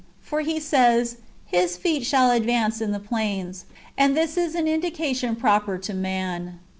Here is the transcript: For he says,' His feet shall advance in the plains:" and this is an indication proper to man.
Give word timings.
For 0.19 0.41
he 0.41 0.59
says,' 0.59 1.17
His 1.45 1.77
feet 1.77 2.07
shall 2.07 2.31
advance 2.31 2.81
in 2.81 2.91
the 2.91 2.99
plains:" 2.99 3.65
and 3.99 4.17
this 4.17 4.35
is 4.35 4.55
an 4.55 4.67
indication 4.67 5.35
proper 5.35 5.77
to 5.77 5.93
man. 5.93 6.57